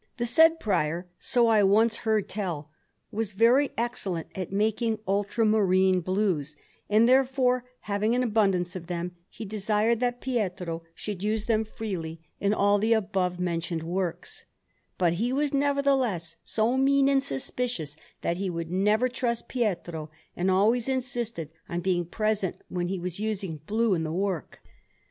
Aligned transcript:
The 0.17 0.25
said 0.25 0.59
Prior, 0.59 1.05
so 1.19 1.45
I 1.45 1.61
once 1.61 1.97
heard 1.97 2.27
tell, 2.27 2.71
was 3.11 3.33
very 3.33 3.69
excellent 3.77 4.29
at 4.33 4.51
making 4.51 4.97
ultramarine 5.07 6.01
blues, 6.01 6.55
and, 6.89 7.07
therefore, 7.07 7.65
having 7.81 8.15
an 8.15 8.23
abundance 8.23 8.75
of 8.75 8.87
them, 8.87 9.11
he 9.29 9.45
desired 9.45 9.99
that 9.99 10.19
Pietro 10.19 10.81
should 10.95 11.21
use 11.21 11.45
them 11.45 11.63
freely 11.65 12.19
in 12.39 12.51
all 12.51 12.79
the 12.79 12.93
above 12.93 13.39
mentioned 13.39 13.83
works; 13.83 14.45
but 14.97 15.13
he 15.21 15.31
was 15.31 15.53
nevertheless 15.53 16.35
so 16.43 16.77
mean 16.77 17.07
and 17.07 17.21
suspicious 17.21 17.95
that 18.23 18.37
he 18.37 18.49
would 18.49 18.71
never 18.71 19.07
trust 19.07 19.47
Pietro, 19.47 20.09
and 20.35 20.49
always 20.49 20.89
insisted 20.89 21.51
on 21.69 21.79
being 21.81 22.05
present 22.07 22.55
when 22.69 22.87
he 22.87 22.97
was 22.97 23.19
using 23.19 23.61
blue 23.67 23.93
in 23.93 24.01
the 24.03 24.11
work. 24.11 24.63